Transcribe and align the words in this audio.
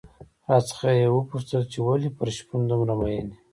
راڅخه 0.49 0.89
یې 0.99 1.07
وپوښتل 1.11 1.61
چې 1.71 1.79
ولې 1.85 2.09
پر 2.17 2.27
شپون 2.37 2.61
دومره 2.67 2.93
مين 2.99 3.27
يې؟ 3.29 3.35